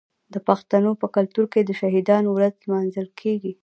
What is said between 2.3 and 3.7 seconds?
ورځ لمانځل کیږي.